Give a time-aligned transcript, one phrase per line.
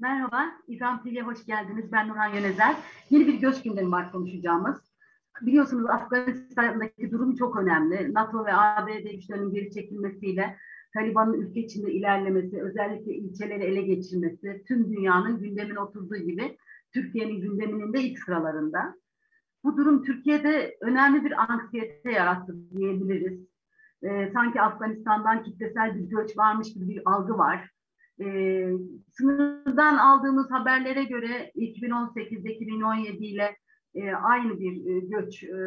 [0.00, 1.92] Merhaba, İzam TV'ye hoş geldiniz.
[1.92, 2.76] Ben Nurhan Yönezer.
[3.10, 4.76] Yeni bir göç gündemi var konuşacağımız.
[5.40, 8.14] Biliyorsunuz Afganistan'daki durum çok önemli.
[8.14, 10.56] NATO ve ABD güçlerinin geri çekilmesiyle
[10.94, 16.56] Taliban'ın ülke içinde ilerlemesi, özellikle ilçeleri ele geçirmesi, tüm dünyanın gündemine oturduğu gibi
[16.92, 18.94] Türkiye'nin gündeminin de ilk sıralarında.
[19.64, 23.40] Bu durum Türkiye'de önemli bir anksiyete yarattı diyebiliriz.
[24.02, 27.70] Ee, sanki Afganistan'dan kitlesel bir göç varmış gibi bir algı var.
[28.20, 28.70] Ee,
[29.12, 33.56] sınırdan aldığımız haberlere göre 2018-2017 ile
[33.94, 35.58] e, aynı bir e, göç e,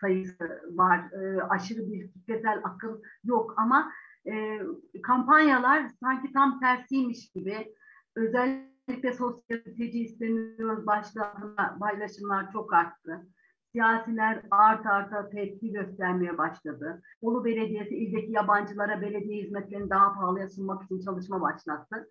[0.00, 1.12] sayısı var.
[1.12, 3.92] E, aşırı bir kitlesel akıl yok ama
[4.26, 4.60] e,
[5.02, 7.74] kampanyalar sanki tam tersiymiş gibi
[8.16, 13.26] özellikle sosyal mülteci istemiyoruz başlığına paylaşımlar çok arttı.
[13.72, 17.02] Siyasiler art arta tepki göstermeye başladı.
[17.22, 22.08] Bolu Belediyesi ildeki yabancılara belediye hizmetlerini daha pahalıya sunmak için çalışma başlattı.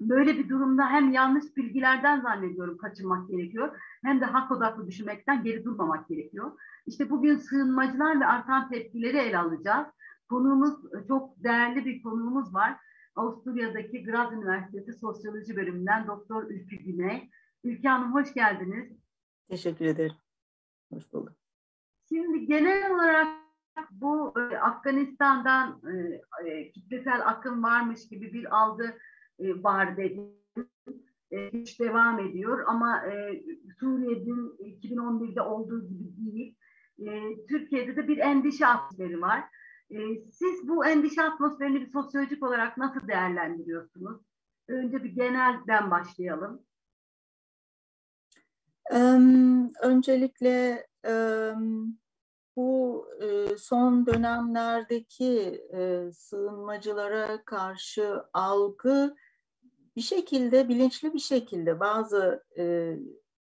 [0.00, 5.64] Böyle bir durumda hem yanlış bilgilerden zannediyorum kaçınmak gerekiyor hem de hak odaklı düşünmekten geri
[5.64, 6.52] durmamak gerekiyor.
[6.86, 9.86] İşte bugün sığınmacılar ve artan tepkileri ele alacağız.
[10.28, 10.74] Konuğumuz
[11.08, 12.76] çok değerli bir konuğumuz var.
[13.16, 17.30] Avusturya'daki Graz Üniversitesi Sosyoloji Bölümünden Doktor Ülkü Güney.
[17.64, 18.92] Ülkü Hanım hoş geldiniz.
[19.48, 20.23] Teşekkür ederim.
[20.92, 21.32] Hoş bulduk.
[22.08, 23.28] Şimdi genel olarak
[23.90, 28.98] bu e, Afganistan'dan e, e, kitlesel akım varmış gibi bir algı
[29.38, 30.32] e, var dedim.
[31.30, 33.42] E, hiç devam ediyor ama e,
[33.80, 36.56] Suriye'nin 2011'de olduğu gibi değil.
[36.98, 39.44] E, Türkiye'de de bir endişe atmosferi var.
[39.90, 39.98] E,
[40.30, 44.20] siz bu endişe atmosferini bir sosyolojik olarak nasıl değerlendiriyorsunuz?
[44.68, 46.62] Önce bir genelden başlayalım.
[49.80, 50.86] Öncelikle
[52.56, 53.08] bu
[53.58, 55.62] son dönemlerdeki
[56.12, 59.16] sığınmacılara karşı algı
[59.96, 62.44] bir şekilde bilinçli bir şekilde bazı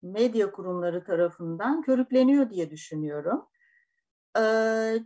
[0.01, 3.47] medya kurumları tarafından körükleniyor diye düşünüyorum.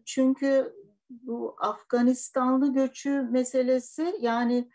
[0.06, 0.74] Çünkü
[1.10, 4.70] bu Afganistanlı göçü meselesi yani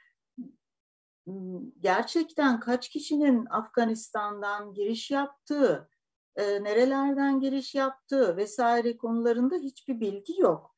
[1.81, 5.89] gerçekten kaç kişinin Afganistan'dan giriş yaptığı,
[6.37, 10.77] e, nerelerden giriş yaptığı vesaire konularında hiçbir bilgi yok.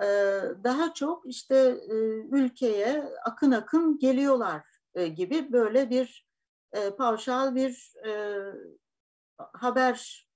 [0.00, 0.06] E,
[0.64, 1.56] daha çok işte
[1.88, 1.94] e,
[2.30, 4.62] ülkeye akın akın geliyorlar
[4.94, 6.26] e, gibi böyle bir
[6.72, 8.38] e, pavşal bir e,
[9.38, 10.28] haber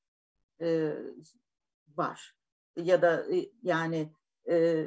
[0.60, 0.92] e,
[1.96, 2.36] var.
[2.76, 4.12] Ya da e, yani
[4.50, 4.86] e,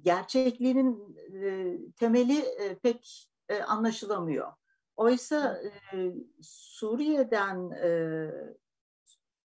[0.00, 4.52] gerçekliğinin e, temeli e, pek e, anlaşılamıyor.
[4.96, 7.90] Oysa e, Suriye'den e,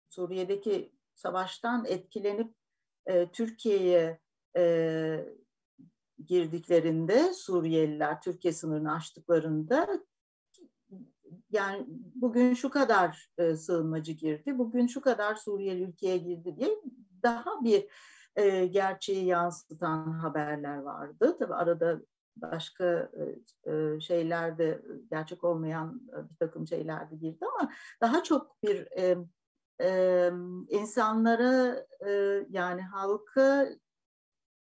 [0.09, 2.55] Suriye'deki savaştan etkilenip
[3.07, 4.21] e, Türkiye'ye
[4.57, 5.27] e,
[6.27, 10.05] girdiklerinde Suriyeliler Türkiye sınırını aştıklarında
[11.51, 16.71] yani bugün şu kadar e, sığınmacı girdi, bugün şu kadar Suriyeli ülkeye girdi diye
[17.23, 17.87] daha bir
[18.37, 21.37] e, gerçeği yansıtan haberler vardı.
[21.39, 22.01] Tabii arada
[22.37, 23.11] başka
[23.67, 26.01] e, şeyler de gerçek olmayan
[26.31, 29.17] bir takım şeyler de girdi ama daha çok bir e,
[29.81, 30.31] e,
[30.69, 32.11] insanlara e,
[32.51, 33.69] yani halka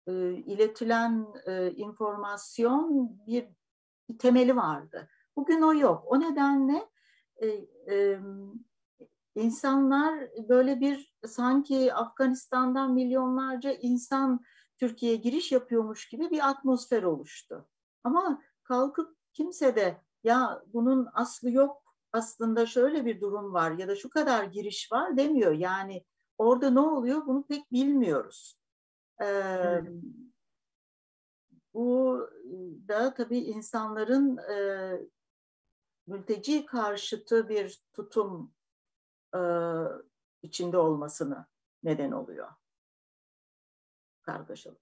[0.07, 3.49] e, iletilen e, informasyon bir,
[4.09, 5.09] bir temeli vardı.
[5.37, 6.05] Bugün o yok.
[6.07, 6.89] O nedenle
[7.37, 7.47] e,
[7.91, 8.21] e,
[9.35, 14.45] insanlar böyle bir sanki Afganistan'dan milyonlarca insan
[14.79, 17.69] Türkiye'ye giriş yapıyormuş gibi bir atmosfer oluştu.
[18.05, 21.83] Ama kalkıp kimse de ya bunun aslı yok
[22.13, 25.53] aslında şöyle bir durum var ya da şu kadar giriş var demiyor.
[25.53, 26.05] Yani
[26.39, 28.59] orada ne oluyor bunu pek bilmiyoruz.
[29.23, 29.81] Ee,
[31.75, 32.21] bu
[32.89, 34.57] da tabii insanların e,
[36.07, 38.53] mülteci karşıtı bir tutum
[39.35, 39.41] e,
[40.43, 41.47] içinde olmasını
[41.83, 42.49] neden oluyor.
[44.23, 44.81] Kargaşalık.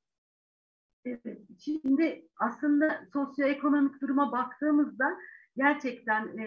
[1.05, 5.17] Evet, şimdi aslında sosyoekonomik duruma baktığımızda
[5.57, 6.45] gerçekten e,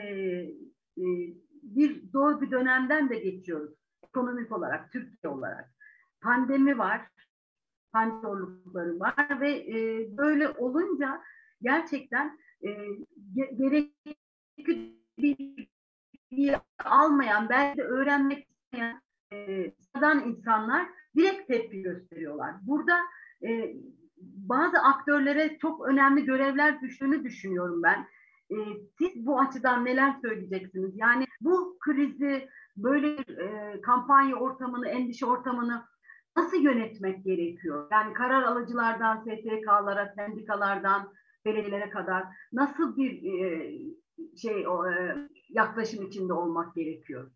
[0.97, 1.05] e,
[1.63, 3.73] bir zor bir dönemden de geçiyoruz.
[4.03, 5.69] Ekonomik olarak, Türkiye olarak.
[6.21, 7.07] Pandemi var,
[7.91, 11.23] pandemi var ve e, böyle olunca
[11.61, 12.69] gerçekten e,
[13.35, 14.15] gerekli
[15.17, 15.72] bir
[16.85, 19.01] almayan, belki de öğrenmek isteyen
[19.33, 19.73] e,
[20.25, 22.55] insanlar direkt tepki gösteriyorlar.
[22.61, 22.99] Burada
[23.43, 23.73] e,
[24.21, 28.07] bazı aktörlere çok önemli görevler düştüğünü düşünüyorum ben.
[28.51, 28.55] E,
[28.97, 30.91] siz bu açıdan neler söyleyeceksiniz?
[30.95, 35.83] Yani bu krizi, böyle e, kampanya ortamını, endişe ortamını
[36.37, 37.87] nasıl yönetmek gerekiyor?
[37.91, 41.13] Yani karar alıcılardan, STK'lara, sendikalardan,
[41.45, 43.71] belediyelere kadar nasıl bir e,
[44.37, 45.17] şey o, e,
[45.49, 47.31] yaklaşım içinde olmak gerekiyor?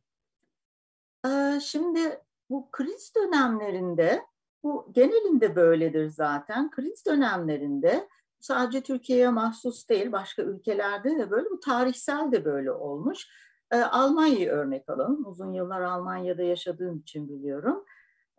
[1.25, 4.23] Ee, şimdi bu kriz dönemlerinde
[4.63, 6.71] bu genelinde böyledir zaten.
[6.71, 8.07] Kriz dönemlerinde
[8.39, 13.27] sadece Türkiye'ye mahsus değil, başka ülkelerde de böyle, bu tarihsel de böyle olmuş.
[13.71, 15.25] E, Almanya'yı örnek alalım.
[15.25, 17.85] Uzun yıllar Almanya'da yaşadığım için biliyorum.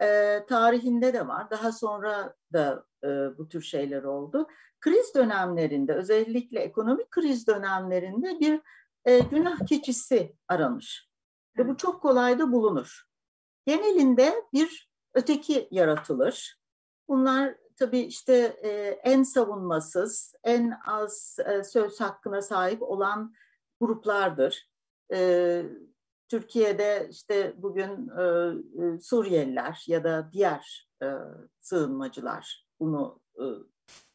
[0.02, 1.50] E, tarihinde de var.
[1.50, 3.08] Daha sonra da e,
[3.38, 4.46] bu tür şeyler oldu.
[4.80, 8.60] Kriz dönemlerinde, özellikle ekonomik kriz dönemlerinde bir
[9.04, 11.08] e, günah keçisi aranmış.
[11.58, 13.02] Ve bu çok kolay da bulunur.
[13.66, 16.58] Genelinde bir öteki yaratılır.
[17.08, 18.68] Bunlar tabii işte e,
[19.10, 23.34] en savunmasız, en az e, söz hakkına sahip olan
[23.80, 24.70] gruplardır.
[25.12, 25.62] E,
[26.28, 28.22] Türkiye'de işte bugün e,
[28.84, 31.06] e, Suriyeliler ya da diğer e,
[31.60, 33.44] sığınmacılar bunu e,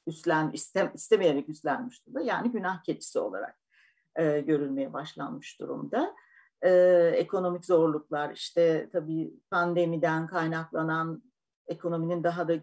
[0.07, 2.21] üstlen istem, istemeyerek üstlenmiş durumda.
[2.21, 3.59] Yani günah keçisi olarak
[4.15, 6.15] e, görülmeye başlanmış durumda.
[6.61, 6.71] E,
[7.15, 11.23] ekonomik zorluklar işte tabii pandemiden kaynaklanan
[11.67, 12.53] ekonominin daha da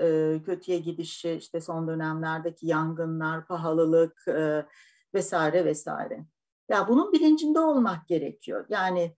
[0.00, 4.66] e, kötüye gidişi, işte son dönemlerdeki yangınlar, pahalılık e,
[5.14, 6.24] vesaire vesaire.
[6.68, 8.66] Ya bunun bilincinde olmak gerekiyor.
[8.68, 9.16] Yani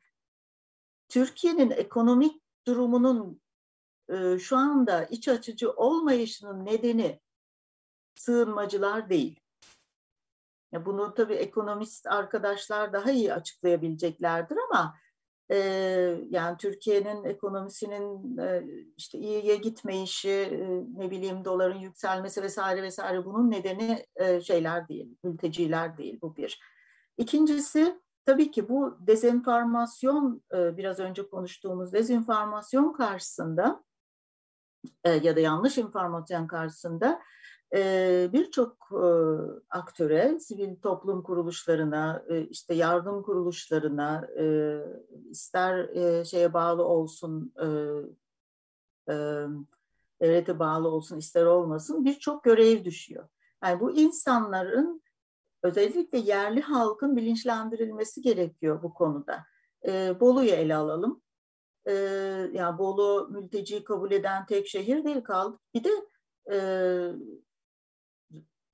[1.08, 3.40] Türkiye'nin ekonomik durumunun
[4.08, 7.20] e, şu anda iç açıcı olmayışının nedeni
[8.14, 9.40] sığınmacılar değil.
[10.72, 14.96] Ya bunu tabii ekonomist arkadaşlar daha iyi açıklayabileceklerdir ama
[15.50, 15.56] e,
[16.30, 18.64] yani Türkiye'nin ekonomisinin e,
[18.96, 25.16] işte iyiye gitmeyişi, e, ne bileyim doların yükselmesi vesaire vesaire bunun nedeni e, şeyler değil,
[25.22, 26.60] mülteciler değil bu bir.
[27.20, 33.84] İkincisi tabii ki bu dezenformasyon e, biraz önce konuştuğumuz dezenformasyon karşısında
[35.04, 37.20] e, ya da yanlış informasyon karşısında
[37.74, 38.90] e, birçok
[39.70, 44.28] aktöre, sivil toplum kuruluşlarına, işte yardım kuruluşlarına,
[45.30, 45.94] ister
[46.24, 47.54] şeye bağlı olsun,
[50.20, 53.28] devlete bağlı olsun, ister olmasın birçok görev düşüyor.
[53.64, 55.02] Yani bu insanların
[55.62, 59.44] özellikle yerli halkın bilinçlendirilmesi gerekiyor bu konuda.
[59.86, 61.22] E, Bolu'yu ele alalım.
[61.86, 61.92] E,
[62.52, 65.58] yani Bolu mülteci kabul eden tek şehir değil kaldı.
[65.74, 65.90] Bir de
[66.52, 66.56] e,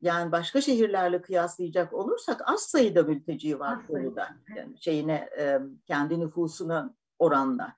[0.01, 4.37] yani başka şehirlerle kıyaslayacak olursak az sayıda mülteci var Bolu'da.
[4.57, 7.77] Yani şeyine e, kendi nüfusuna oranla.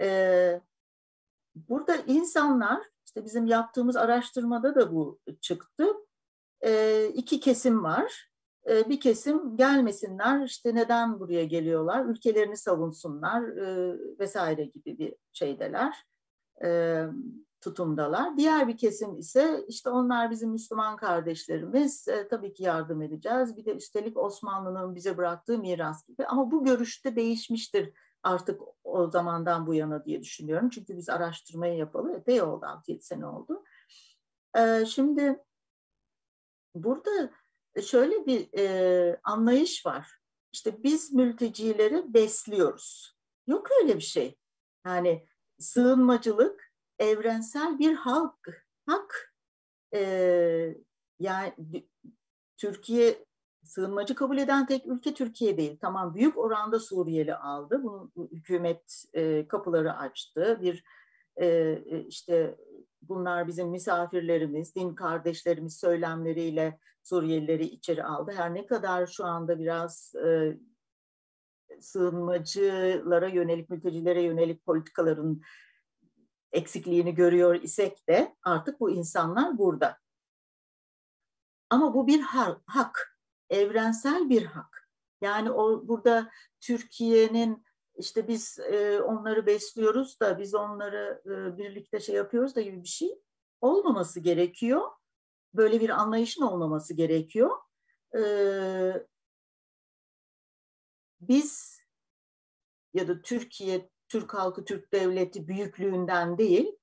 [0.00, 0.60] E,
[1.54, 5.86] burada insanlar işte bizim yaptığımız araştırmada da bu çıktı.
[6.64, 8.29] E, iki kesim var.
[8.66, 13.56] Bir kesim gelmesinler işte neden buraya geliyorlar ülkelerini savunsunlar
[14.18, 16.06] vesaire gibi bir şeydeler
[17.60, 18.36] tutumdalar.
[18.36, 23.56] Diğer bir kesim ise işte onlar bizim Müslüman kardeşlerimiz tabii ki yardım edeceğiz.
[23.56, 27.92] Bir de üstelik Osmanlı'nın bize bıraktığı miras gibi ama bu görüşte değişmiştir
[28.22, 30.70] artık o zamandan bu yana diye düşünüyorum.
[30.70, 33.64] Çünkü biz araştırmayı yapalı epey oldu 6-7 sene oldu.
[34.86, 35.44] Şimdi
[36.74, 37.30] burada
[37.82, 40.20] şöyle bir e, anlayış var.
[40.52, 43.16] İşte biz mültecileri besliyoruz.
[43.46, 44.38] Yok öyle bir şey.
[44.86, 45.26] Yani
[45.58, 49.34] sığınmacılık evrensel bir halk, hak.
[49.94, 50.00] E,
[51.20, 51.54] yani
[52.56, 53.24] Türkiye
[53.64, 55.78] sığınmacı kabul eden tek ülke Türkiye değil.
[55.80, 57.82] Tamam büyük oranda Suriyeli aldı.
[57.82, 60.58] Bunu hükümet e, kapıları açtı.
[60.62, 60.84] Bir
[61.36, 61.46] e,
[61.86, 62.56] e işte
[63.02, 68.32] bunlar bizim misafirlerimiz, din kardeşlerimiz söylemleriyle Suriyelileri içeri aldı.
[68.36, 70.58] Her ne kadar şu anda biraz e,
[71.80, 75.42] sığınmacılara yönelik, mültecilere yönelik politikaların
[76.52, 79.98] eksikliğini görüyor isek de artık bu insanlar burada.
[81.70, 82.20] Ama bu bir
[82.66, 83.18] hak,
[83.50, 84.88] evrensel bir hak.
[85.20, 86.30] Yani o burada
[86.60, 87.64] Türkiye'nin
[88.00, 92.88] işte biz e, onları besliyoruz da biz onları e, birlikte şey yapıyoruz da gibi bir
[92.88, 93.18] şey
[93.60, 94.90] olmaması gerekiyor.
[95.54, 97.50] Böyle bir anlayışın olmaması gerekiyor.
[98.16, 98.22] E,
[101.20, 101.80] biz
[102.94, 106.76] ya da Türkiye, Türk halkı, Türk devleti büyüklüğünden değil,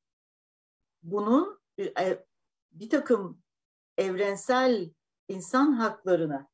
[1.04, 2.26] bunun e,
[2.72, 3.42] bir takım
[3.98, 4.92] evrensel
[5.28, 6.48] insan haklarına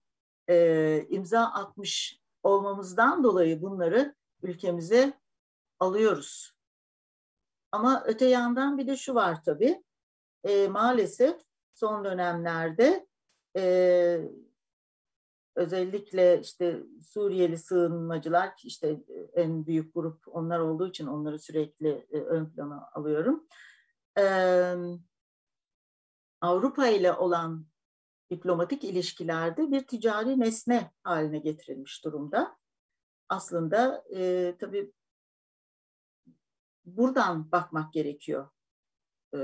[0.50, 5.14] e, imza atmış olmamızdan dolayı bunları ülkemize
[5.80, 6.58] alıyoruz.
[7.72, 9.84] Ama öte yandan bir de şu var tabii,
[10.44, 11.42] e, maalesef
[11.74, 13.08] son dönemlerde
[13.58, 14.30] e,
[15.56, 22.50] özellikle işte Suriyeli sığınmacılar işte en büyük grup onlar olduğu için onları sürekli e, ön
[22.50, 23.48] plana alıyorum.
[24.18, 24.26] E,
[26.42, 27.66] Avrupa ile olan
[28.32, 32.58] diplomatik ilişkilerde bir ticari nesne haline getirilmiş durumda.
[33.34, 34.92] Aslında e, tabii
[36.86, 38.50] buradan bakmak gerekiyor
[39.36, 39.38] e,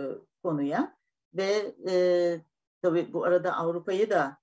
[0.44, 0.98] konuya
[1.34, 1.96] ve e,
[2.82, 4.38] tabii bu arada Avrupa'yı da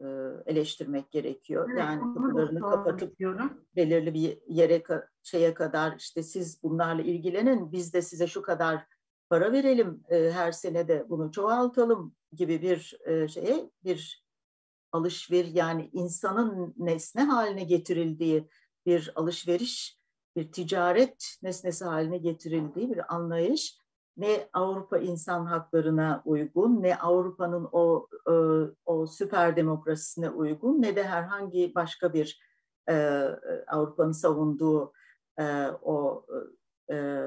[0.00, 0.06] e,
[0.46, 1.68] eleştirmek gerekiyor.
[1.70, 3.64] Evet, yani kapılarını kapatıp istiyorum.
[3.76, 4.82] belirli bir yere
[5.22, 8.86] şeye kadar işte siz bunlarla ilgilenin biz de size şu kadar
[9.28, 14.27] para verelim e, her sene de bunu çoğaltalım gibi bir e, şeye bir
[14.92, 18.48] alışveriş yani insanın nesne haline getirildiği
[18.86, 19.98] bir alışveriş
[20.36, 23.78] bir ticaret nesnesi haline getirildiği bir anlayış
[24.18, 28.32] ne Avrupa insan haklarına uygun, ne Avrupa'nın o e,
[28.86, 32.40] o süper demokrasisine uygun, ne de herhangi başka bir
[32.88, 32.94] e,
[33.66, 34.92] Avrupa'nın savunduğu
[35.38, 36.26] e, o
[36.90, 37.26] e,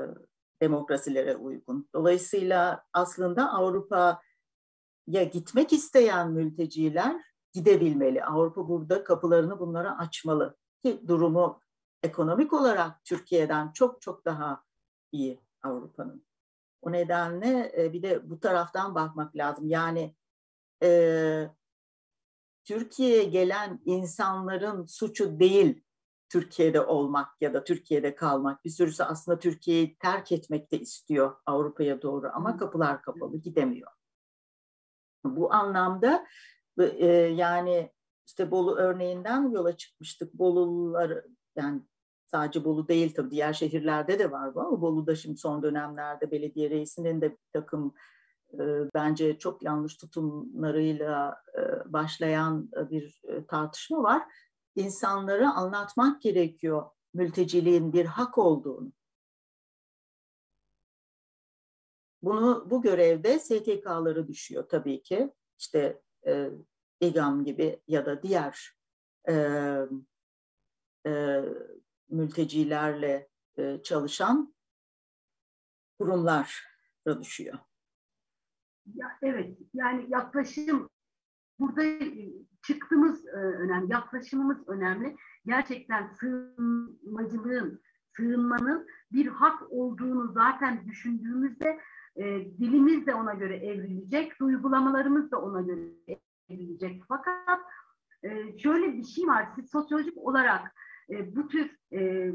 [0.62, 1.90] demokrasilere uygun.
[1.94, 8.24] Dolayısıyla aslında Avrupa'ya gitmek isteyen mülteciler gidebilmeli.
[8.26, 11.62] Avrupa burada kapılarını bunlara açmalı ki durumu
[12.04, 14.64] ekonomik olarak Türkiye'den çok çok daha
[15.12, 16.26] iyi Avrupa'nın.
[16.82, 19.70] O nedenle e, bir de bu taraftan bakmak lazım.
[19.70, 20.16] Yani
[20.84, 21.50] e,
[22.64, 25.84] Türkiye'ye gelen insanların suçu değil
[26.30, 28.66] Türkiye'de olmak ya da Türkiye'de kalmak.
[28.66, 33.92] Bir sürüsü aslında Türkiye'yi terk etmek de istiyor Avrupa'ya doğru ama kapılar kapalı gidemiyor.
[35.26, 36.28] Bu anlamda
[36.86, 37.92] e, yani
[38.28, 40.34] işte Bolu örneğinden yola çıkmıştık.
[40.34, 41.24] Bolular
[41.56, 41.82] yani
[42.32, 46.70] Sadece Bolu değil tabii diğer şehirlerde de var bu ama Bolu'da şimdi son dönemlerde belediye
[46.70, 47.94] reisinin de bir takım
[48.54, 48.60] e,
[48.94, 54.24] bence çok yanlış tutumlarıyla e, başlayan bir tartışma var.
[54.76, 58.92] İnsanlara anlatmak gerekiyor mülteciliğin bir hak olduğunu.
[62.22, 65.34] Bunu bu görevde STK'ları düşüyor tabii ki.
[65.60, 66.50] İşte e,
[67.02, 68.78] İGAM gibi ya da diğer
[69.30, 69.34] e,
[71.06, 71.42] e,
[72.10, 74.54] mültecilerle e, çalışan
[76.00, 76.46] kurumlara
[77.22, 77.58] düşüyor.
[78.96, 80.90] Ya, evet, yani yaklaşım
[81.60, 81.84] burada
[82.62, 85.16] çıktığımız e, önemli, yaklaşımımız önemli.
[85.46, 87.82] Gerçekten sığınmacılığın,
[88.18, 91.80] sığınmanın bir hak olduğunu zaten düşündüğümüzde
[92.16, 92.24] e,
[92.58, 96.20] dilimiz de ona göre evrilecek, uygulamalarımız da ona göre
[96.54, 97.04] evrilecek.
[97.08, 97.60] Fakat
[98.24, 100.76] e, şöyle bir şey var, siz sosyolojik olarak
[101.10, 102.32] e, bu tür e,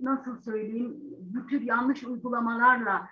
[0.00, 3.08] nasıl söyleyeyim bu tür yanlış uygulamalarla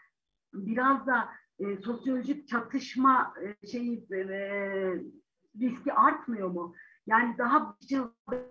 [0.52, 4.18] biraz da e, sosyolojik çatışma e, şeyi e,
[5.60, 6.74] riski artmıyor mu?
[7.06, 7.76] Yani daha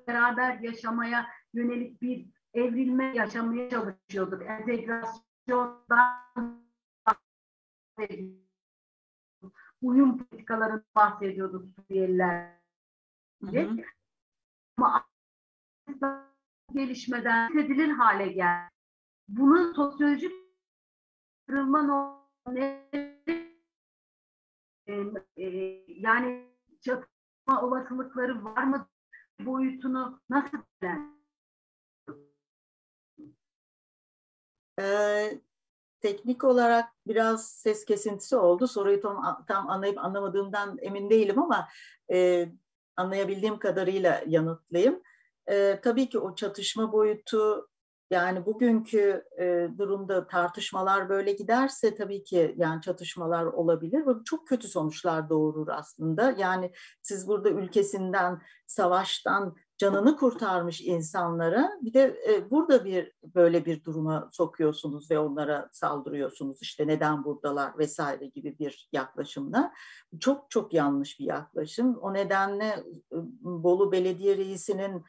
[0.07, 4.41] beraber yaşamaya yönelik bir evrilme yaşamaya çalışıyorduk.
[4.41, 6.61] Entegrasyondan
[9.81, 12.51] uyum politikalarını bahsediyorduk Suriyeliler.
[13.41, 13.77] Hı hı.
[14.77, 15.07] Ama
[16.73, 18.71] gelişmeden edilir hale geldi.
[19.27, 20.31] Bunu sosyolojik
[21.47, 21.81] kırılma
[22.47, 22.91] ne?
[25.38, 25.45] E,
[25.88, 26.47] yani
[26.81, 28.88] çatışma olasılıkları var mı?
[29.39, 30.57] Boyutunu nasıl
[34.79, 35.41] ee,
[36.01, 38.67] teknik olarak biraz ses kesintisi oldu.
[38.67, 41.67] Soruyu tam, tam anlayıp anlamadığımdan emin değilim ama
[42.12, 42.50] e,
[42.98, 45.01] anlayabildiğim kadarıyla yanıtlayayım.
[45.48, 47.67] E, tabii ki o çatışma boyutu
[48.12, 54.67] yani bugünkü e, durumda tartışmalar böyle giderse tabii ki yani çatışmalar olabilir ve çok kötü
[54.67, 56.36] sonuçlar doğurur aslında.
[56.38, 63.83] Yani siz burada ülkesinden, savaştan canını kurtarmış insanlara bir de e, burada bir böyle bir
[63.83, 69.73] duruma sokuyorsunuz ve onlara saldırıyorsunuz işte neden buradalar vesaire gibi bir yaklaşımla.
[70.19, 71.97] Çok çok yanlış bir yaklaşım.
[71.97, 75.03] O nedenle e, Bolu Belediye Reisi'nin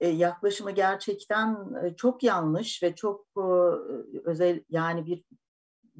[0.00, 3.44] e, yaklaşımı gerçekten e, çok yanlış ve çok e,
[4.24, 5.24] özel yani bir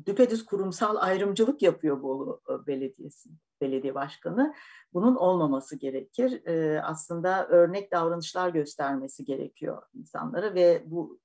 [0.06, 3.30] düpedüz kurumsal ayrımcılık yapıyor Bolu Belediyesi,
[3.60, 4.54] belediye başkanı.
[4.94, 6.42] Bunun olmaması gerekir.
[6.84, 11.20] Aslında örnek davranışlar göstermesi gerekiyor insanlara ve bu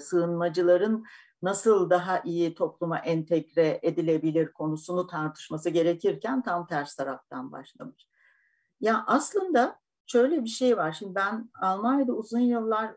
[0.00, 1.04] sığınmacıların
[1.42, 8.08] nasıl daha iyi topluma entegre edilebilir konusunu tartışması gerekirken tam ters taraftan başlamış.
[8.80, 10.92] Ya aslında şöyle bir şey var.
[10.92, 12.94] Şimdi ben Almanya'da uzun yıllar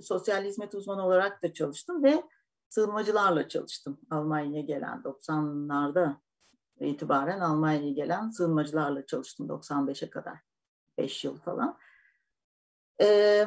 [0.00, 2.22] sosyal hizmet uzmanı olarak da çalıştım ve
[2.68, 4.00] sığınmacılarla çalıştım.
[4.10, 6.16] Almanya'ya gelen 90'larda
[6.80, 10.38] itibaren Almanya'ya gelen sığınmacılarla çalıştım 95'e kadar.
[10.98, 11.78] 5 yıl falan.
[13.00, 13.46] Ee,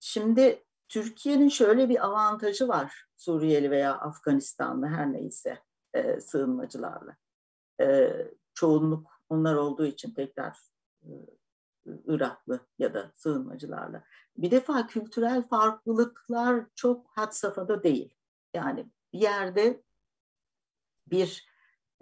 [0.00, 5.58] şimdi Türkiye'nin şöyle bir avantajı var Suriyeli veya Afganistanlı her neyse.
[5.94, 7.16] e, sığınmacılarla.
[7.80, 8.12] E,
[8.54, 10.58] çoğunluk onlar olduğu için tekrar
[11.02, 11.10] e,
[12.06, 14.04] Iraklı ya da sığınmacılarla.
[14.36, 18.14] Bir defa kültürel farklılıklar çok had safhada değil.
[18.54, 19.82] Yani bir yerde
[21.06, 21.48] bir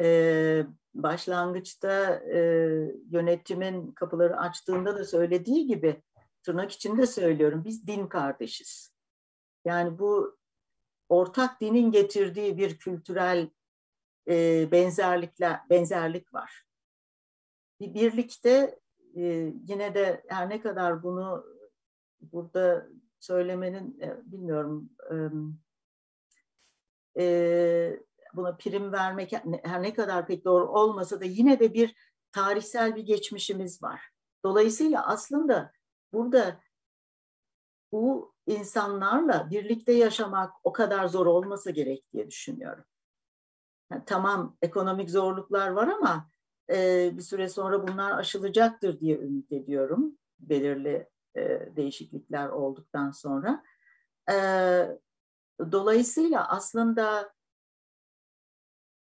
[0.00, 2.38] e, başlangıçta e,
[3.10, 6.02] yönetimin kapıları açtığında da söylediği gibi
[6.42, 8.94] tırnak içinde söylüyorum biz din kardeşiz.
[9.64, 10.38] Yani bu
[11.08, 13.50] ortak dinin getirdiği bir kültürel
[14.28, 16.64] e, benzerlikler benzerlik var.
[17.80, 18.80] Bir birlikte
[19.16, 19.22] e,
[19.68, 21.46] yine de her ne kadar bunu
[22.20, 25.16] burada söylemenin e, bilmiyorum e,
[27.18, 28.00] e,
[28.34, 31.94] buna prim vermek her ne kadar pek doğru olmasa da yine de bir
[32.32, 34.00] tarihsel bir geçmişimiz var.
[34.44, 35.72] Dolayısıyla aslında
[36.12, 36.60] burada
[37.92, 42.84] bu insanlarla birlikte yaşamak o kadar zor olmasa gerek diye düşünüyorum.
[43.92, 46.30] Yani tamam ekonomik zorluklar var ama
[46.70, 50.18] e, bir süre sonra bunlar aşılacaktır diye ümit ediyorum.
[50.40, 53.62] Belirli e, değişiklikler olduktan sonra.
[54.30, 54.36] E,
[55.72, 57.32] dolayısıyla aslında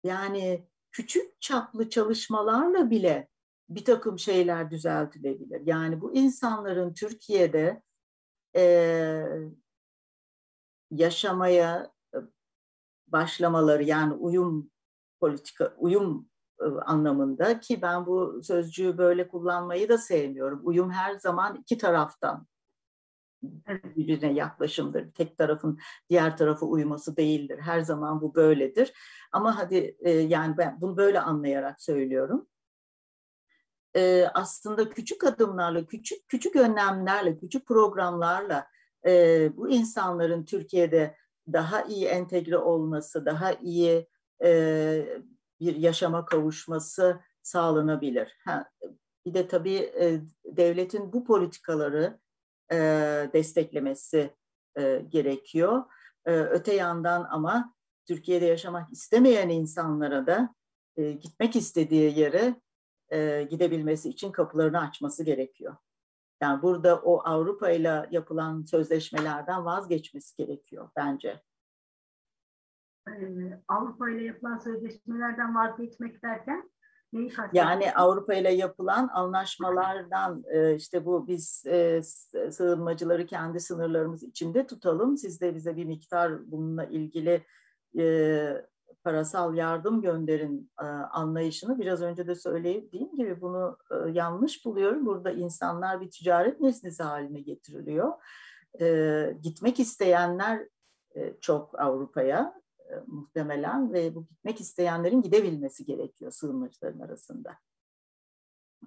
[0.03, 3.27] yani küçük çaplı çalışmalarla bile
[3.69, 5.61] bir takım şeyler düzeltilebilir.
[5.65, 7.81] Yani bu insanların Türkiye'de
[8.55, 8.63] e,
[10.91, 11.91] yaşamaya
[13.07, 14.71] başlamaları yani uyum
[15.19, 16.29] politika uyum
[16.61, 20.61] e, anlamında ki ben bu sözcüğü böyle kullanmayı da sevmiyorum.
[20.63, 22.47] Uyum her zaman iki taraftan
[23.43, 25.11] birbirine yaklaşımdır.
[25.11, 25.79] Tek tarafın
[26.09, 27.59] diğer tarafı uyması değildir.
[27.61, 28.93] Her zaman bu böyledir.
[29.31, 32.47] Ama hadi e, yani ben bunu böyle anlayarak söylüyorum.
[33.95, 38.67] E, aslında küçük adımlarla, küçük küçük önlemlerle, küçük programlarla
[39.05, 41.15] e, bu insanların Türkiye'de
[41.53, 44.07] daha iyi entegre olması, daha iyi
[44.43, 45.21] e,
[45.59, 48.37] bir yaşama kavuşması sağlanabilir.
[48.45, 48.69] Ha,
[49.25, 52.19] bir de tabii e, devletin bu politikaları
[52.71, 52.77] e,
[53.33, 54.33] desteklemesi
[54.77, 55.83] e, gerekiyor.
[56.25, 57.73] E, öte yandan ama
[58.07, 60.55] Türkiye'de yaşamak istemeyen insanlara da
[60.97, 62.55] e, gitmek istediği yere
[63.09, 65.75] e, gidebilmesi için kapılarını açması gerekiyor.
[66.41, 71.41] Yani burada o Avrupa ile yapılan sözleşmelerden vazgeçmesi gerekiyor bence.
[73.67, 76.71] Avrupa ile yapılan sözleşmelerden vazgeçmek derken
[77.53, 80.43] Yani Avrupa ile yapılan anlaşmalardan
[80.75, 81.65] işte bu biz
[82.51, 85.17] sığınmacıları kendi sınırlarımız içinde tutalım.
[85.17, 87.45] Siz de bize bir miktar bununla ilgili
[89.03, 90.71] parasal yardım gönderin
[91.11, 93.77] anlayışını biraz önce de söylediğim gibi bunu
[94.11, 95.05] yanlış buluyorum.
[95.05, 98.13] Burada insanlar bir ticaret nesnesi haline getiriliyor.
[99.41, 100.67] Gitmek isteyenler
[101.41, 102.53] çok Avrupa'ya
[103.07, 107.57] muhtemelen ve bu gitmek isteyenlerin gidebilmesi gerekiyor sığınmacıların arasında.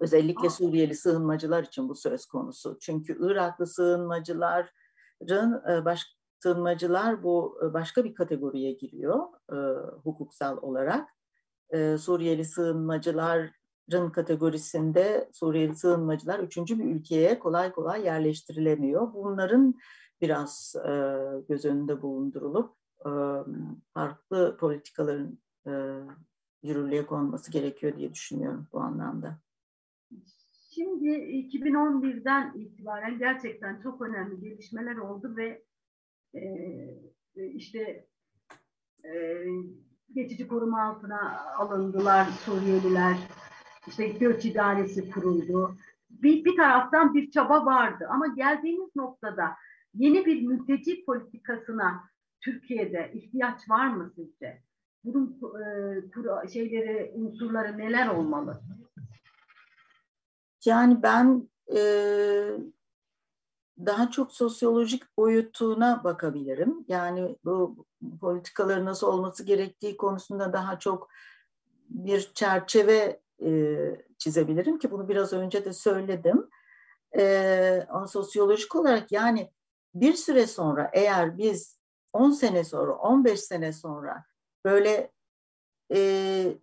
[0.00, 2.78] Özellikle Suriyeli sığınmacılar için bu söz konusu.
[2.80, 6.06] Çünkü Iraklı sığınmacıların baş,
[6.42, 9.56] sığınmacılar bu başka bir kategoriye giriyor e,
[10.04, 11.08] hukuksal olarak.
[11.70, 19.14] E, Suriyeli sığınmacıların kategorisinde Suriyeli sığınmacılar üçüncü bir ülkeye kolay kolay yerleştirilemiyor.
[19.14, 19.74] Bunların
[20.20, 20.90] biraz e,
[21.48, 22.76] göz önünde bulundurulup
[23.94, 25.38] farklı politikaların
[26.62, 29.38] yürürlüğe konması gerekiyor diye düşünüyorum bu anlamda.
[30.70, 35.64] Şimdi 2011'den itibaren gerçekten çok önemli gelişmeler oldu ve
[37.34, 38.06] işte
[40.14, 43.16] geçici koruma altına alındılar Suriyeliler.
[43.86, 45.76] İşte göç idaresi kuruldu.
[46.10, 49.56] Bir, bir taraftan bir çaba vardı ama geldiğimiz noktada
[49.94, 52.11] yeni bir mülteci politikasına
[52.44, 54.62] Türkiye'de ihtiyaç var mı sizce?
[55.04, 55.40] Bunun
[56.44, 58.60] e, şeyleri, unsurları neler olmalı?
[60.64, 61.80] Yani ben e,
[63.78, 66.84] daha çok sosyolojik boyutuna bakabilirim.
[66.88, 67.86] Yani bu
[68.20, 71.08] politikaların nasıl olması gerektiği konusunda daha çok
[71.88, 73.76] bir çerçeve e,
[74.18, 76.48] çizebilirim ki bunu biraz önce de söyledim.
[77.18, 79.50] E, ama sosyolojik olarak yani
[79.94, 81.81] bir süre sonra eğer biz
[82.12, 84.24] 10 sene sonra, 15 sene sonra
[84.64, 85.12] böyle
[85.94, 86.58] e,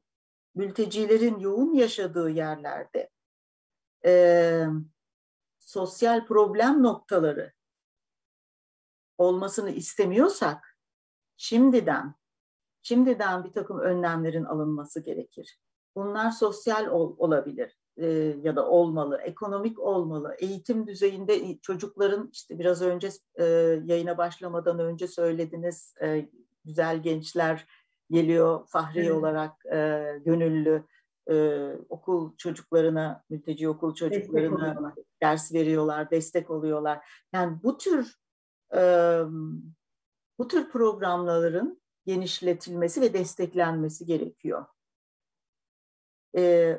[0.56, 3.10] mültecilerin yoğun yaşadığı yerlerde
[4.06, 4.64] e,
[5.60, 7.54] sosyal problem noktaları
[9.18, 10.78] olmasını istemiyorsak
[11.38, 12.16] şimdiden
[12.82, 15.60] şimdiden bir takım önlemlerin alınması gerekir.
[15.96, 18.08] Bunlar sosyal ol, olabilir e,
[18.44, 23.44] ya da olmalı, ekonomik olmalı, eğitim düzeyinde çocukların işte biraz önce e,
[23.86, 26.30] yayına başlamadan önce söylediniz e,
[26.66, 27.68] güzel gençler
[28.12, 29.12] geliyor Fahri evet.
[29.12, 30.84] olarak e, gönüllü
[31.30, 37.26] e, okul çocuklarına, mülteci okul çocuklarına ders veriyorlar, destek oluyorlar.
[37.34, 38.16] Yani bu tür
[38.76, 38.82] e,
[40.40, 44.66] bu tür programların genişletilmesi ve desteklenmesi gerekiyor.
[46.38, 46.76] E,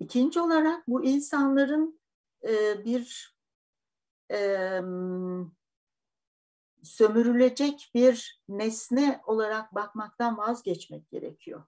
[0.00, 2.00] ikinci olarak bu insanların
[2.44, 3.36] e, bir
[4.32, 4.80] e,
[6.82, 11.64] sömürülecek bir nesne olarak bakmaktan vazgeçmek gerekiyor.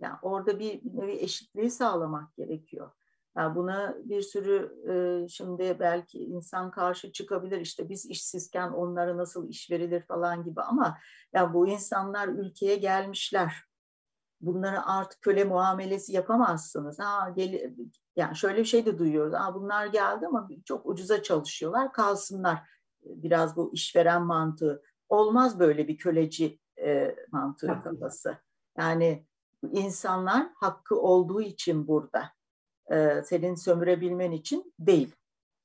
[0.00, 2.90] Yani orada bir nevi eşitliği sağlamak gerekiyor.
[3.36, 9.48] Yani buna bir sürü e, şimdi belki insan karşı çıkabilir işte biz işsizken onlara nasıl
[9.48, 10.98] iş verilir falan gibi ama
[11.32, 13.67] ya bu insanlar ülkeye gelmişler.
[14.40, 16.98] Bunlara artık köle muamelesi yapamazsınız.
[16.98, 17.74] Ha, gel,
[18.16, 19.34] yani şöyle bir şey de duyuyoruz.
[19.34, 22.58] Ha, bunlar geldi ama çok ucuza çalışıyorlar kalsınlar.
[23.02, 24.82] Biraz bu işveren mantığı.
[25.08, 28.38] Olmaz böyle bir köleci e, mantığı kafası.
[28.78, 29.26] Yani
[29.72, 32.30] insanlar hakkı olduğu için burada.
[32.92, 35.14] E, senin sömürebilmen için değil.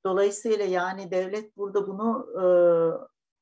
[0.06, 2.44] Dolayısıyla yani devlet burada bunu e,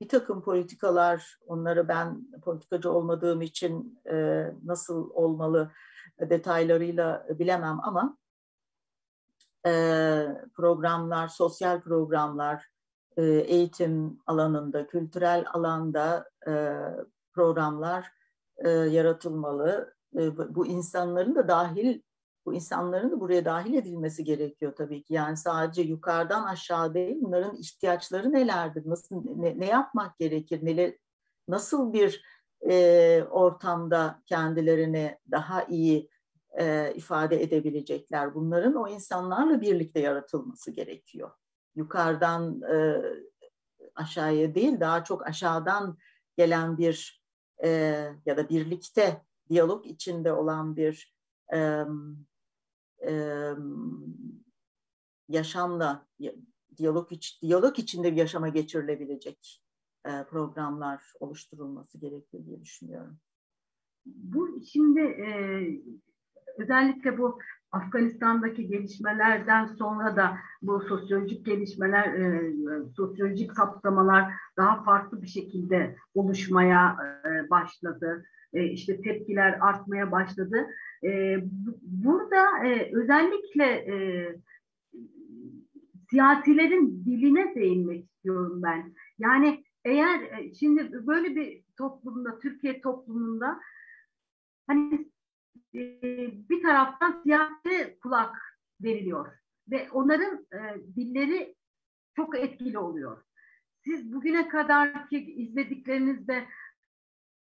[0.01, 5.71] bir takım politikalar, onları ben politikacı olmadığım için e, nasıl olmalı
[6.19, 8.17] detaylarıyla bilemem ama
[9.65, 9.71] e,
[10.53, 12.65] programlar, sosyal programlar,
[13.17, 16.75] e, eğitim alanında, kültürel alanda e,
[17.33, 18.11] programlar
[18.57, 19.93] e, yaratılmalı.
[20.15, 22.01] E, bu insanların da dahil
[22.53, 25.13] insanların da buraya dahil edilmesi gerekiyor tabii ki.
[25.13, 30.97] Yani sadece yukarıdan aşağı değil, bunların ihtiyaçları nelerdir, nasıl ne, ne yapmak gerekir, neler,
[31.47, 32.23] nasıl bir
[32.69, 36.09] e, ortamda kendilerini daha iyi
[36.59, 38.35] e, ifade edebilecekler.
[38.35, 41.31] Bunların o insanlarla birlikte yaratılması gerekiyor.
[41.75, 43.01] Yukarıdan e,
[43.95, 45.97] aşağıya değil, daha çok aşağıdan
[46.37, 47.23] gelen bir
[47.63, 47.69] e,
[48.25, 51.15] ya da birlikte diyalog içinde olan bir
[51.53, 51.83] e,
[53.07, 53.13] e,
[55.29, 56.07] yaşamla
[56.77, 59.61] diyalog iç, diyalog içinde bir yaşama geçirilebilecek
[60.05, 63.19] e, programlar oluşturulması gerekiyor diye düşünüyorum.
[64.05, 65.27] Bu şimdi e,
[66.57, 67.39] özellikle bu
[67.71, 72.53] Afganistan'daki gelişmelerden sonra da bu sosyolojik gelişmeler, e,
[72.95, 78.25] sosyolojik saptamalar daha farklı bir şekilde oluşmaya e, başladı.
[78.53, 80.67] E, işte tepkiler artmaya başladı.
[81.03, 81.37] E,
[81.81, 83.95] burada e, özellikle e,
[86.09, 88.93] siyasilerin diline değinmek istiyorum ben.
[89.19, 93.59] Yani eğer e, şimdi böyle bir toplumda, Türkiye toplumunda
[94.67, 95.10] hani
[95.75, 95.79] e,
[96.49, 98.35] bir taraftan siyasi kulak
[98.81, 99.27] veriliyor
[99.71, 100.59] ve onların e,
[100.95, 101.55] dilleri
[102.15, 103.23] çok etkili oluyor.
[103.83, 106.45] Siz bugüne kadar ki izlediklerinizde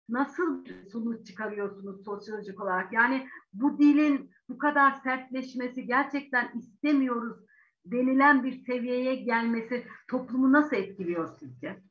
[0.09, 2.93] nasıl sonuç çıkarıyorsunuz sosyolojik olarak?
[2.93, 7.39] Yani bu dilin bu kadar sertleşmesi gerçekten istemiyoruz
[7.85, 11.83] denilen bir seviyeye gelmesi toplumu nasıl etkiliyor sizce?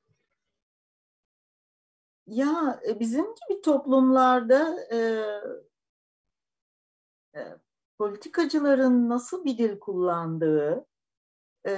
[2.28, 5.00] Ya e, bizim gibi toplumlarda e,
[7.97, 10.86] politikacıların nasıl bir dil kullandığı,
[11.67, 11.71] e,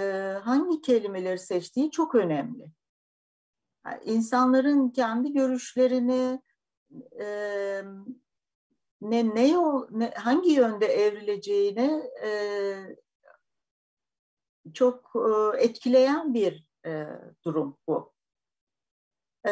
[0.44, 2.72] hangi kelimeleri seçtiği çok önemli.
[3.86, 6.42] Yani insanların kendi görüşlerini
[7.20, 7.28] e,
[9.02, 12.32] ne ne yol ne, hangi yönde evrileceğini e,
[14.74, 17.08] çok e, etkileyen bir e,
[17.46, 18.14] durum bu.
[19.48, 19.52] E,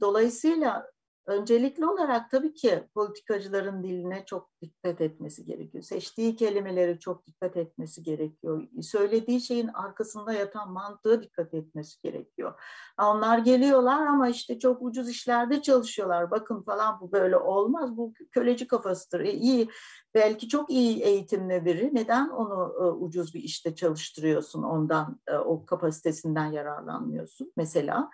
[0.00, 0.92] dolayısıyla
[1.26, 5.84] Öncelikli olarak tabii ki politikacıların diline çok dikkat etmesi gerekiyor.
[5.84, 8.68] Seçtiği kelimeleri çok dikkat etmesi gerekiyor.
[8.82, 12.60] Söylediği şeyin arkasında yatan mantığı dikkat etmesi gerekiyor.
[13.02, 16.30] Onlar geliyorlar ama işte çok ucuz işlerde çalışıyorlar.
[16.30, 17.96] Bakın falan bu böyle olmaz.
[17.96, 19.20] Bu köleci kafasıdır.
[19.20, 19.68] E, iyi
[20.14, 21.94] belki çok iyi eğitimli biri.
[21.94, 24.62] Neden onu e, ucuz bir işte çalıştırıyorsun?
[24.62, 28.10] Ondan e, o kapasitesinden yararlanmıyorsun mesela.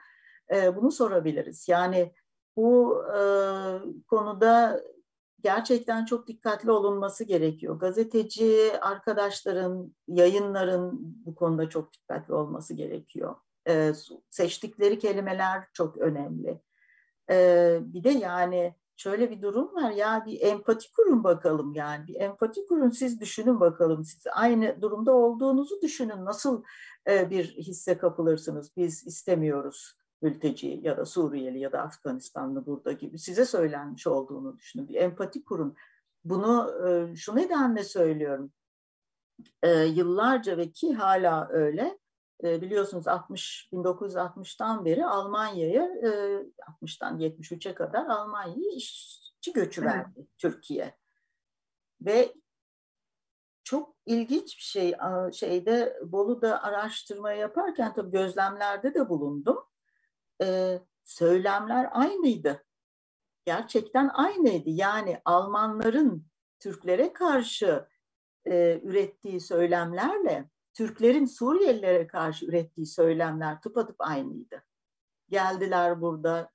[0.54, 1.68] E, bunu sorabiliriz.
[1.68, 2.12] Yani
[2.58, 3.20] bu e,
[4.08, 4.82] konuda
[5.42, 7.80] gerçekten çok dikkatli olunması gerekiyor.
[7.80, 10.90] Gazeteci arkadaşların, yayınların
[11.26, 13.36] bu konuda çok dikkatli olması gerekiyor.
[13.68, 13.92] E,
[14.30, 16.60] seçtikleri kelimeler çok önemli.
[17.30, 22.20] E, bir de yani şöyle bir durum var ya bir empati kurun bakalım yani bir
[22.20, 26.62] empati kurun siz düşünün bakalım siz aynı durumda olduğunuzu düşünün nasıl
[27.08, 33.18] e, bir hisse kapılırsınız biz istemiyoruz mülteci ya da Suriyeli ya da Afganistanlı burada gibi
[33.18, 34.88] size söylenmiş olduğunu düşünün.
[34.88, 35.76] Bir empati kurun.
[36.24, 38.52] Bunu e, şu nedenle söylüyorum.
[39.62, 41.98] E, yıllarca ve ki hala öyle
[42.44, 45.84] e, biliyorsunuz 60 1960'tan beri Almanya'ya
[46.82, 49.18] 60'tan 73'e kadar Almanya'yı iş
[49.54, 50.28] göçü verdi evet.
[50.38, 50.96] Türkiye.
[52.00, 52.34] Ve
[53.64, 54.94] çok ilginç bir şey
[55.32, 59.64] şeyde Bolu'da araştırma yaparken tabii gözlemlerde de bulundum.
[60.42, 62.64] Ee, söylemler aynıydı.
[63.44, 64.70] Gerçekten aynıydı.
[64.70, 66.26] Yani Almanların
[66.58, 67.88] Türklere karşı
[68.46, 74.64] e, ürettiği söylemlerle Türklerin Suriyelilere karşı ürettiği söylemler tıpatıp aynıydı.
[75.28, 76.50] Geldiler burada,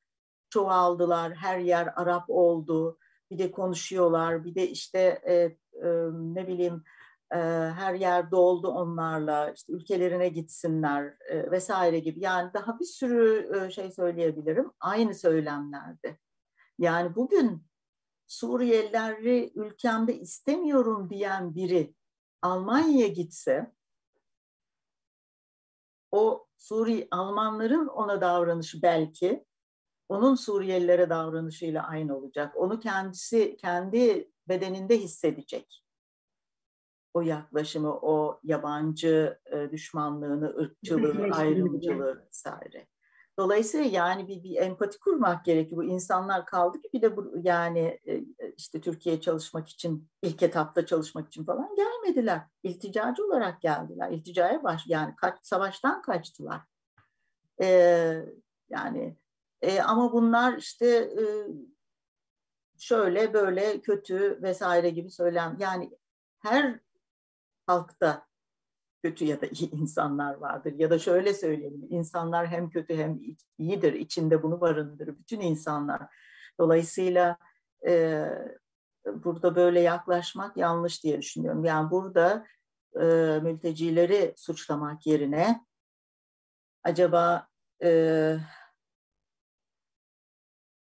[0.50, 2.98] çoğaldılar, her yer Arap oldu,
[3.32, 6.84] bir de konuşuyorlar, bir de işte e, e, ne bileyim
[7.76, 11.14] her yer doldu onlarla, işte ülkelerine gitsinler
[11.52, 12.20] vesaire gibi.
[12.20, 16.18] Yani daha bir sürü şey söyleyebilirim, aynı söylemlerde.
[16.80, 17.64] Yani bugün
[18.28, 21.96] Suriyelileri ülkemde istemiyorum diyen biri
[22.42, 23.72] Almanya'ya gitse
[26.12, 29.46] o Suri Almanların ona davranışı belki
[30.10, 32.54] onun Suriyelilere davranışıyla aynı olacak.
[32.56, 35.83] Onu kendisi kendi bedeninde hissedecek.
[37.14, 42.88] O yaklaşımı, o yabancı e, düşmanlığını, ırkçılığı, ayrımcılığı vesaire.
[43.40, 45.82] Dolayısıyla yani bir, bir empati kurmak gerekiyor.
[45.82, 48.24] Bu insanlar kaldı ki bir de bu, yani e,
[48.58, 52.42] işte Türkiye'ye çalışmak için, ilk etapta çalışmak için falan gelmediler.
[52.64, 54.12] İlticacı olarak geldiler.
[54.12, 56.62] İlticaya baş, yani kaç, savaştan kaçtılar.
[57.62, 58.26] Ee,
[58.70, 59.18] yani
[59.62, 61.24] e, ama bunlar işte e,
[62.78, 65.58] şöyle böyle kötü vesaire gibi söylem.
[65.60, 65.98] Yani
[66.40, 66.80] her
[67.68, 68.28] halkta
[69.04, 70.74] kötü ya da iyi insanlar vardır.
[70.78, 73.20] Ya da şöyle söyleyelim, insanlar hem kötü hem
[73.58, 76.02] iyidir, içinde bunu barındırır bütün insanlar.
[76.60, 77.38] Dolayısıyla
[77.88, 78.26] e,
[79.06, 81.66] burada böyle yaklaşmak yanlış diye düşünüyorum.
[81.66, 82.46] Yani burada
[82.96, 83.06] e,
[83.44, 85.66] mültecileri suçlamak yerine
[86.84, 87.48] acaba
[87.84, 88.38] e,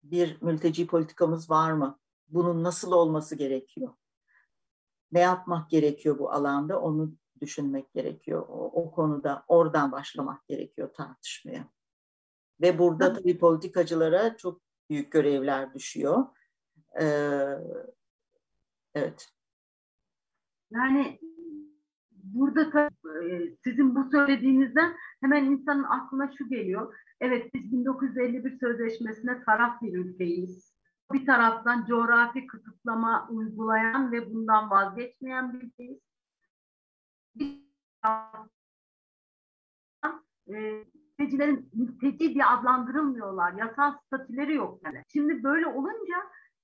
[0.03, 1.99] bir mülteci politikamız var mı?
[2.27, 3.93] Bunun nasıl olması gerekiyor?
[5.11, 6.81] Ne yapmak gerekiyor bu alanda?
[6.81, 8.45] Onu düşünmek gerekiyor.
[8.47, 11.69] O, o konuda oradan başlamak gerekiyor tartışmaya.
[12.61, 16.25] Ve burada tabii politikacılara çok büyük görevler düşüyor.
[17.01, 17.05] Ee,
[18.95, 19.29] evet.
[20.71, 21.19] Yani
[22.11, 26.95] burada tabii e, sizin bu söylediğinizden hemen insanın aklına şu geliyor.
[27.21, 30.78] Evet biz 1951 Sözleşmesi'ne taraf bir ülkeyiz.
[31.13, 35.99] Bir taraftan coğrafi kısıtlama uygulayan ve bundan vazgeçmeyen bir ülkeyiz
[41.19, 43.53] mültecilerin mülteci diye adlandırılmıyorlar.
[43.53, 45.03] Yasal statüleri yok yani.
[45.13, 46.15] Şimdi böyle olunca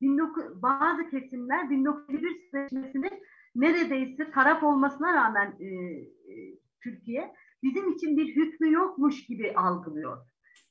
[0.03, 3.23] 19, bazı kesimler 1901 Sözleşmesi'nin
[3.55, 10.17] neredeyse taraf olmasına rağmen e, e, Türkiye bizim için bir hükmü yokmuş gibi algılıyor.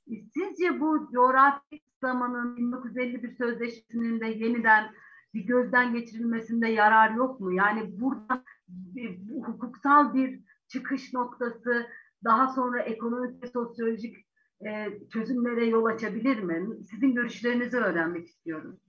[0.06, 4.94] Sizce bu coğrafi kısıtlamanın 1951 Sözleşmesi'nin de yeniden
[5.34, 7.52] bir gözden geçirilmesinde yarar yok mu?
[7.52, 11.86] Yani burada bir, hukuksal bir çıkış noktası
[12.24, 14.16] daha sonra ekonomik ve sosyolojik
[14.66, 16.84] e, çözümlere yol açabilir mi?
[16.90, 18.80] Sizin görüşlerinizi öğrenmek istiyorum.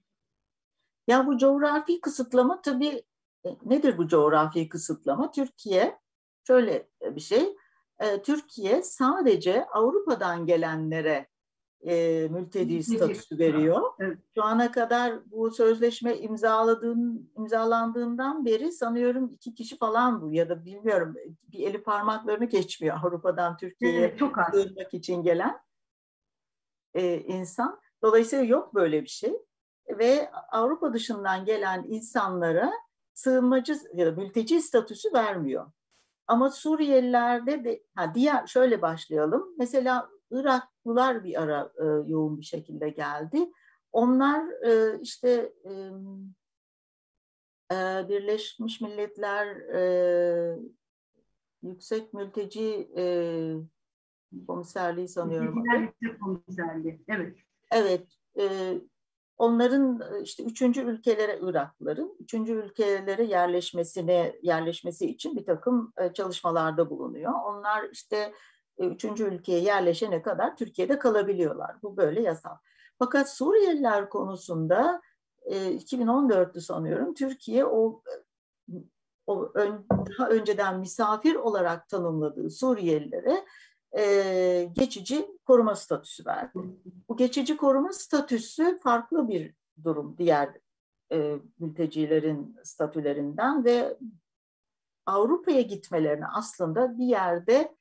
[1.07, 3.03] Ya bu coğrafi kısıtlama tabii
[3.45, 5.31] e, nedir bu coğrafi kısıtlama?
[5.31, 5.99] Türkiye
[6.47, 7.55] şöyle bir şey.
[7.99, 11.27] E, Türkiye sadece Avrupa'dan gelenlere
[11.87, 13.81] e, mülteci statüsü veriyor.
[13.99, 14.17] Evet.
[14.35, 20.65] Şu ana kadar bu sözleşme imzaladığın, imzalandığından beri sanıyorum iki kişi falan bu ya da
[20.65, 25.59] bilmiyorum bir eli parmaklarını geçmiyor Avrupa'dan Türkiye'ye evet, çok sığınmak için gelen
[26.93, 27.79] e, insan.
[28.03, 29.37] Dolayısıyla yok böyle bir şey
[29.89, 32.71] ve Avrupa dışından gelen insanlara
[33.13, 35.71] sığınmacı ya da mülteci statüsü vermiyor.
[36.27, 39.55] Ama Suriyelilerde de ha diğer şöyle başlayalım.
[39.57, 43.51] Mesela Iraklılar bir ara e, yoğun bir şekilde geldi.
[43.91, 45.71] Onlar e, işte e,
[47.75, 50.59] e, Birleşmiş Milletler e,
[51.63, 53.05] Yüksek Mülteci e,
[54.47, 55.63] Komiserliği sanıyorum.
[55.81, 57.37] Yüksek Komiserliği, evet.
[57.71, 58.07] Evet,
[58.39, 58.73] e,
[59.37, 67.33] onların işte üçüncü ülkelere Iraklıların üçüncü ülkelere yerleşmesine yerleşmesi için bir takım çalışmalarda bulunuyor.
[67.45, 68.33] Onlar işte
[68.77, 71.75] üçüncü ülkeye yerleşene kadar Türkiye'de kalabiliyorlar.
[71.83, 72.57] Bu böyle yasal.
[72.99, 75.01] Fakat Suriyeliler konusunda
[75.45, 78.01] 2014'tü e, sanıyorum Türkiye o
[79.27, 83.45] o ön, daha önceden misafir olarak tanımladığı Suriyelilere
[83.97, 86.59] e, geçici koruma statüsü verdi.
[87.09, 90.49] Bu geçici koruma statüsü farklı bir durum diğer
[91.11, 93.97] e, mültecilerin statülerinden ve
[95.05, 97.75] Avrupa'ya gitmelerini aslında bir yerde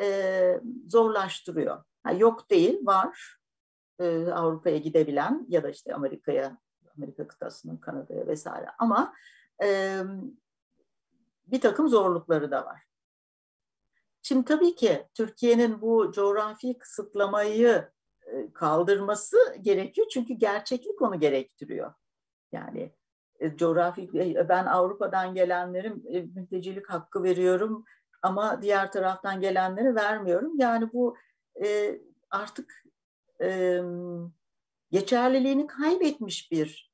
[0.00, 1.84] e, zorlaştırıyor.
[2.02, 3.36] Ha, yok değil, var
[3.98, 6.58] e, Avrupa'ya gidebilen ya da işte Amerika'ya
[6.96, 9.14] Amerika kıtasının Kanada'ya vesaire ama
[9.62, 10.00] e,
[11.46, 12.85] bir takım zorlukları da var.
[14.26, 17.90] Şimdi tabii ki Türkiye'nin bu coğrafi kısıtlamayı
[18.26, 21.94] e, kaldırması gerekiyor çünkü gerçeklik onu gerektiriyor.
[22.52, 22.92] Yani
[23.40, 27.84] e, coğrafi e, ben Avrupa'dan gelenlerim e, mültecilik hakkı veriyorum
[28.22, 30.58] ama diğer taraftan gelenleri vermiyorum.
[30.58, 31.16] Yani bu
[31.64, 32.84] e, artık
[33.42, 33.80] e,
[34.90, 36.92] geçerliliğini kaybetmiş bir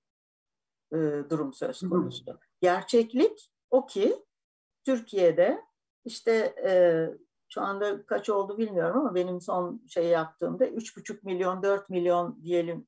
[0.93, 0.97] e,
[1.31, 2.33] durum söz konusu.
[2.33, 2.39] Hı.
[2.61, 4.17] Gerçeklik o ki
[4.85, 5.72] Türkiye'de
[6.05, 6.73] işte e,
[7.49, 12.87] şu anda kaç oldu bilmiyorum ama benim son şey yaptığımda 3,5 milyon 4 milyon diyelim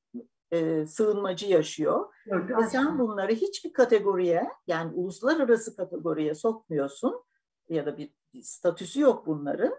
[0.50, 2.14] e, sığınmacı yaşıyor.
[2.26, 7.24] Evet, Ve sen bunları hiçbir kategoriye yani uluslararası kategoriye sokmuyorsun
[7.68, 9.74] ya da bir, bir statüsü yok bunların.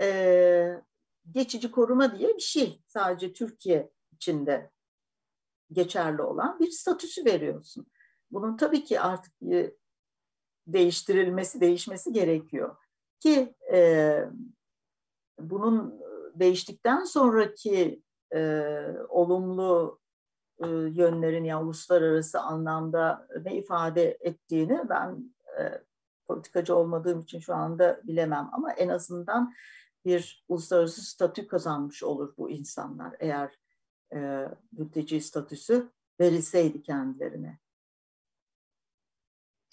[0.00, 0.82] E,
[1.30, 4.70] geçici koruma diye bir şey sadece Türkiye içinde
[5.72, 7.86] geçerli olan bir statüsü veriyorsun.
[8.30, 9.72] Bunun tabii ki artık bir
[10.66, 12.76] değiştirilmesi, değişmesi gerekiyor.
[13.20, 14.18] Ki e,
[15.38, 16.00] bunun
[16.34, 18.02] değiştikten sonraki
[18.34, 18.70] e,
[19.08, 20.00] olumlu
[20.58, 25.82] e, yönlerin yani uluslararası anlamda ne ifade ettiğini ben e,
[26.26, 29.54] politikacı olmadığım için şu anda bilemem ama en azından
[30.04, 33.58] bir uluslararası statü kazanmış olur bu insanlar eğer
[34.14, 37.58] e, mülteci statüsü verilseydi kendilerine.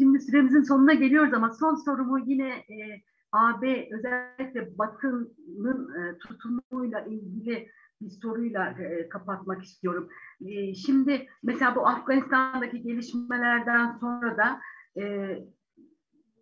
[0.02, 7.68] Şimdi süremizin sonuna geliyoruz ama son sorumu yine e, AB özellikle Batı'nın e, tutumuyla ilgili
[8.02, 10.10] bir soruyla e, kapatmak istiyorum.
[10.46, 14.62] E, şimdi mesela bu Afganistan'daki gelişmelerden sonra da
[15.02, 15.36] e,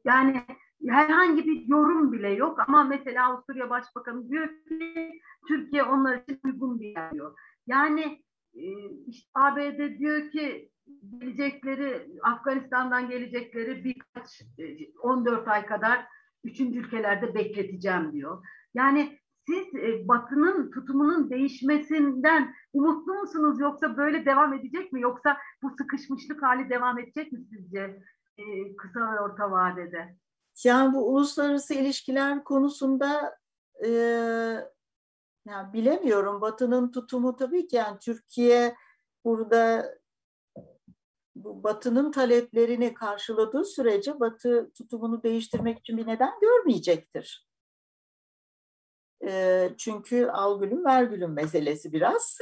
[0.05, 0.43] yani
[0.87, 5.11] herhangi bir yorum bile yok ama mesela Avusturya Başbakanı diyor ki
[5.47, 7.37] Türkiye onlar için uygun bir yer diyor.
[7.67, 8.63] Yani e,
[9.07, 10.71] işte ABD diyor ki
[11.11, 14.41] gelecekleri Afganistan'dan gelecekleri birkaç
[15.03, 16.05] 14 e, ay kadar
[16.43, 18.45] üçüncü ülkelerde bekleteceğim diyor.
[18.73, 25.69] Yani siz e, Batı'nın tutumunun değişmesinden umutlu musunuz yoksa böyle devam edecek mi yoksa bu
[25.77, 27.99] sıkışmışlık hali devam edecek mi sizce
[28.37, 30.15] e, kısa ve orta vadede?
[30.63, 33.37] Yani bu uluslararası ilişkiler konusunda
[33.85, 33.89] e,
[35.45, 36.41] yani bilemiyorum.
[36.41, 38.75] Batı'nın tutumu tabii ki yani Türkiye
[39.25, 39.93] burada
[41.43, 47.47] bu Batı'nın taleplerini karşıladığı sürece Batı tutumunu değiştirmek için bir neden görmeyecektir.
[49.27, 52.37] E, çünkü al gülüm ver gülüm meselesi biraz.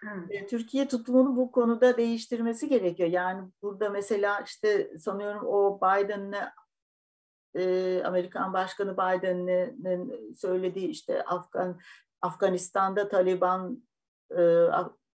[0.00, 0.46] Hmm.
[0.48, 3.08] Türkiye tutumunu bu konuda değiştirmesi gerekiyor.
[3.08, 6.52] Yani burada mesela işte sanıyorum o Biden'le
[7.54, 11.80] e, Amerikan Başkanı Biden'in söylediği işte Afgan
[12.22, 13.82] Afganistan'da Taliban
[14.30, 14.42] e,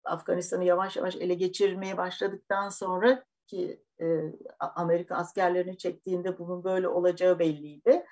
[0.06, 7.40] Afganistan'ı yavaş yavaş ele geçirmeye başladıktan sonra ki e, Amerika askerlerini çektiğinde bunun böyle olacağı
[7.40, 8.06] belliydi.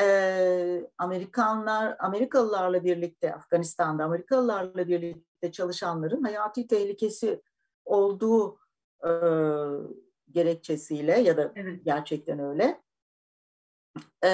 [0.00, 7.42] E, Amerikanlar, Amerikalılarla birlikte Afganistan'da Amerikalılarla birlikte çalışanların hayati tehlikesi
[7.84, 8.58] olduğu
[9.04, 9.10] e,
[10.30, 11.80] gerekçesiyle ya da evet.
[11.84, 12.80] gerçekten öyle
[14.24, 14.30] e,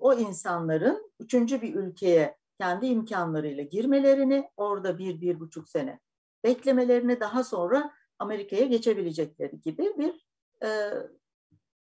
[0.00, 6.00] o insanların üçüncü bir ülkeye kendi imkanlarıyla girmelerini, orada bir, bir buçuk sene
[6.44, 10.26] beklemelerini daha sonra Amerika'ya geçebilecekleri gibi bir
[10.66, 10.92] e,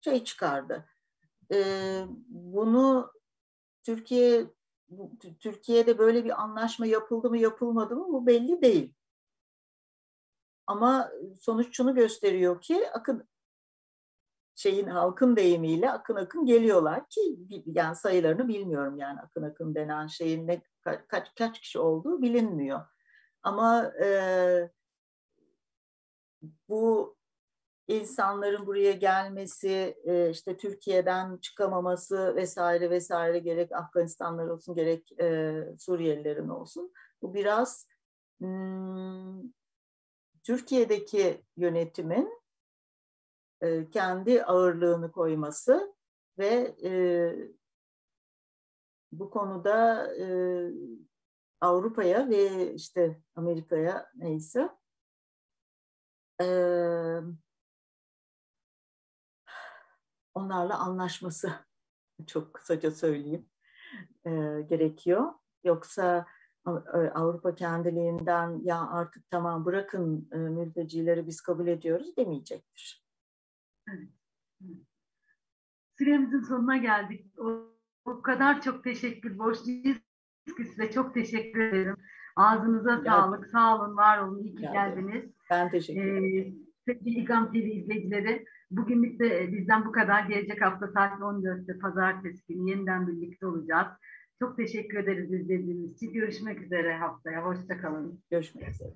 [0.02, 0.86] şey çıkardı.
[1.54, 1.58] E,
[2.28, 3.12] bunu
[3.84, 4.46] Türkiye
[5.40, 8.94] Türkiye'de böyle bir anlaşma yapıldı mı yapılmadı mı bu belli değil.
[10.68, 13.28] Ama sonuç şunu gösteriyor ki akın
[14.56, 20.48] şeyin halkın deyimiyle akın akın geliyorlar ki yani sayılarını bilmiyorum yani akın akın denen şeyin
[20.48, 20.62] ne
[21.08, 22.82] kaç kaç kişi olduğu bilinmiyor.
[23.44, 24.70] Ama e,
[26.70, 27.18] bu
[27.88, 36.50] insanların buraya gelmesi, e, işte Türkiye'den çıkamaması vesaire vesaire gerek Afganistanlar olsun gerek e, Suriyelilerin
[36.50, 36.94] olsun.
[37.22, 37.88] Bu biraz
[38.40, 39.42] hmm,
[40.44, 42.41] Türkiye'deki yönetimin
[43.62, 45.96] e, kendi ağırlığını koyması
[46.38, 46.92] ve e,
[49.12, 50.26] bu konuda e,
[51.62, 54.70] Avrupa'ya ve işte Amerika'ya neyse
[56.42, 56.46] e,
[60.34, 61.52] onlarla anlaşması
[62.28, 63.50] çok kısaca söyleyeyim
[64.26, 64.32] e,
[64.62, 65.34] gerekiyor.
[65.64, 66.26] Yoksa
[67.14, 73.01] Avrupa kendiliğinden ya artık tamam bırakın e, mültecileri biz kabul ediyoruz demeyecektir.
[75.98, 77.40] Süremizin sonuna geldik.
[77.40, 77.72] O,
[78.06, 79.98] o kadar çok teşekkür borçluyuz
[80.58, 81.96] ki size çok teşekkür ederim.
[82.36, 83.06] Ağzınıza Evet.
[83.06, 83.48] sağlık.
[83.48, 84.40] Sağ olun, var olun.
[84.44, 84.74] İyi ki Evet.
[84.74, 85.32] geldiniz.
[85.50, 86.56] Ben teşekkür ederim.
[86.88, 90.24] Ee, sevgili İGAM TV izleyicileri, bugünlük de bizden bu kadar.
[90.24, 93.88] Gelecek hafta saat 14'te pazartesi günü yeniden birlikte olacağız.
[94.40, 96.14] Çok teşekkür ederiz izlediğiniz için.
[96.14, 97.46] Görüşmek üzere haftaya.
[97.46, 98.24] Hoşçakalın.
[98.32, 98.94] Görüşmek üzere.